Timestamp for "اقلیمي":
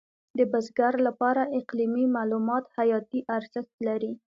1.59-2.05